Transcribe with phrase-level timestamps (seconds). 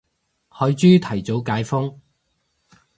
[0.49, 2.01] 海珠提早解封